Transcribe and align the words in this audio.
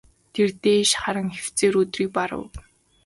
Тэр 0.33 0.49
дээш 0.63 0.89
харан 1.01 1.29
хэвтсээр 1.35 1.73
өдрийг 1.81 2.09
барав. 2.17 2.45